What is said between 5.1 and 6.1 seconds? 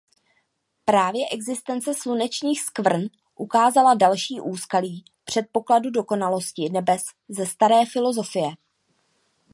předpokladu